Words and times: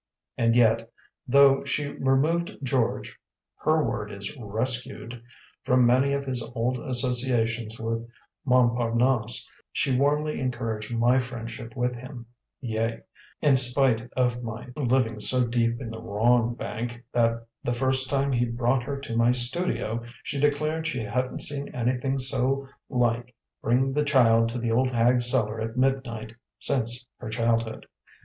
And 0.35 0.55
yet, 0.55 0.89
though 1.27 1.63
she 1.63 1.89
removed 1.89 2.57
George 2.63 3.19
(her 3.57 3.83
word 3.83 4.11
is 4.11 4.35
"rescued") 4.35 5.21
from 5.63 5.85
many 5.85 6.13
of 6.13 6.25
his 6.25 6.41
old 6.55 6.79
associations 6.79 7.79
with 7.79 8.09
Montparnasse, 8.43 9.47
she 9.71 9.95
warmly 9.95 10.39
encouraged 10.39 10.91
my 10.91 11.19
friendship 11.19 11.77
with 11.77 11.93
him 11.93 12.25
yea, 12.61 13.01
in 13.43 13.57
spite 13.57 14.09
of 14.17 14.41
my 14.41 14.69
living 14.75 15.19
so 15.19 15.45
deep 15.45 15.79
in 15.79 15.91
the 15.91 16.01
wrong 16.01 16.55
bank 16.55 17.03
that 17.13 17.45
the 17.63 17.75
first 17.75 18.09
time 18.09 18.31
he 18.31 18.45
brought 18.45 18.81
her 18.81 18.97
to 19.01 19.15
my 19.15 19.31
studio, 19.31 20.03
she 20.23 20.39
declared 20.39 20.87
she 20.87 21.03
hadn't 21.03 21.43
seen 21.43 21.69
anything 21.75 22.17
so 22.17 22.67
like 22.89 23.35
Bring 23.61 23.93
the 23.93 24.03
child 24.03 24.49
to 24.49 24.57
the 24.57 24.71
old 24.71 24.89
hag's 24.89 25.29
cellar 25.29 25.61
at 25.61 25.77
midnight 25.77 26.33
since 26.57 27.05
her 27.17 27.29
childhood. 27.29 27.85